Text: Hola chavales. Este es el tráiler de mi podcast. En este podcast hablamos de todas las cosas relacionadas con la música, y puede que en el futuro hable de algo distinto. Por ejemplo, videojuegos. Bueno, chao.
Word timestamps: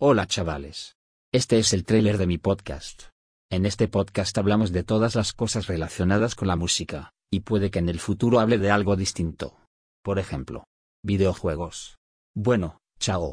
Hola 0.00 0.26
chavales. 0.26 0.96
Este 1.32 1.56
es 1.58 1.72
el 1.72 1.84
tráiler 1.84 2.18
de 2.18 2.26
mi 2.26 2.36
podcast. 2.36 3.04
En 3.48 3.64
este 3.64 3.86
podcast 3.86 4.36
hablamos 4.36 4.72
de 4.72 4.82
todas 4.82 5.14
las 5.14 5.32
cosas 5.32 5.68
relacionadas 5.68 6.34
con 6.34 6.48
la 6.48 6.56
música, 6.56 7.12
y 7.32 7.40
puede 7.40 7.70
que 7.70 7.78
en 7.78 7.88
el 7.88 8.00
futuro 8.00 8.40
hable 8.40 8.58
de 8.58 8.72
algo 8.72 8.96
distinto. 8.96 9.56
Por 10.02 10.18
ejemplo, 10.18 10.64
videojuegos. 11.04 11.96
Bueno, 12.34 12.78
chao. 12.98 13.32